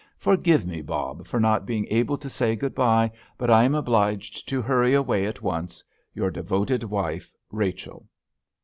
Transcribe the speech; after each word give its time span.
Forgive 0.17 0.65
me, 0.65 0.81
Bob, 0.81 1.27
for 1.27 1.39
not 1.39 1.67
being 1.67 1.85
able 1.91 2.17
to 2.17 2.27
say 2.27 2.55
good 2.55 2.73
bye, 2.73 3.11
but 3.37 3.51
I 3.51 3.65
am 3.65 3.75
obliged 3.75 4.49
to 4.49 4.59
hurry 4.59 4.95
away 4.95 5.27
at 5.27 5.35
once_. 5.35 5.83
Your 6.15 6.31
devoted 6.31 6.83
wife, 6.83 7.37
RACHEL. 7.51 8.07